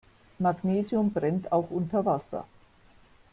[0.39, 2.47] Magnesium brennt auch unter Wasser.